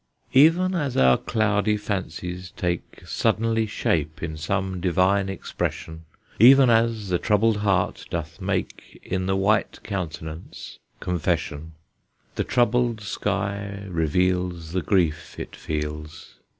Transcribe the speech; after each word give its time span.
Even 0.33 0.73
as 0.73 0.97
our 0.97 1.15
cloudy 1.15 1.77
fancies 1.77 2.49
take 2.57 3.03
Suddenly 3.05 3.67
shape 3.67 4.23
in 4.23 4.35
some 4.35 4.81
divine 4.81 5.29
expression, 5.29 6.05
Even 6.39 6.71
as 6.71 7.09
the 7.09 7.19
troubled 7.19 7.57
heart 7.57 8.05
doth 8.09 8.41
make 8.41 8.99
In 9.03 9.27
the 9.27 9.35
white 9.35 9.79
countenance 9.83 10.79
confession, 10.99 11.73
The 12.33 12.43
troubled 12.43 13.01
sky 13.01 13.83
reveals 13.87 14.71
The 14.71 14.81
grief 14.81 15.37
it 15.39 15.55
feels. 15.55 16.33